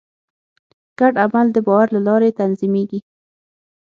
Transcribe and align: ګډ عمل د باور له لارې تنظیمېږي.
ګډ 0.99 1.13
عمل 1.23 1.45
د 1.53 1.57
باور 1.65 1.87
له 1.95 2.01
لارې 2.07 2.29
تنظیمېږي. 2.39 2.99